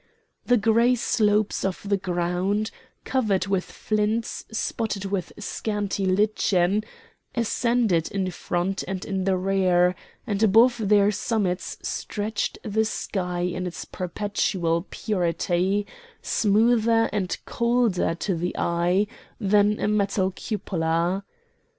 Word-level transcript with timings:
The 0.47 0.57
grey 0.57 0.95
slopes 0.95 1.63
of 1.63 1.87
the 1.87 1.95
ground, 1.95 2.71
covered 3.05 3.45
with 3.45 3.65
flints 3.65 4.45
spotted 4.51 5.05
with 5.05 5.31
scanty 5.37 6.07
lichen, 6.07 6.83
ascended 7.35 8.11
in 8.11 8.31
front 8.31 8.83
and 8.87 9.05
in 9.05 9.25
the 9.25 9.37
rear, 9.37 9.93
and 10.25 10.41
above 10.41 10.89
their 10.89 11.11
summits 11.11 11.77
stretched 11.83 12.57
the 12.63 12.83
sky 12.85 13.41
in 13.41 13.67
its 13.67 13.85
perpetual 13.85 14.87
purity, 14.89 15.85
smoother 16.23 17.07
and 17.13 17.37
colder 17.45 18.15
to 18.15 18.33
the 18.33 18.55
eye 18.57 19.05
than 19.39 19.79
a 19.79 19.87
metal 19.87 20.31
cupola. 20.31 21.23